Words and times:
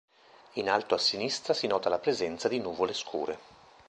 In 0.53 0.67
alto 0.67 0.95
a 0.95 0.97
sinistra 0.97 1.53
si 1.53 1.67
nota 1.67 1.87
la 1.87 1.99
presenza 1.99 2.47
di 2.47 2.57
nuvole 2.57 2.91
scure. 2.95 3.37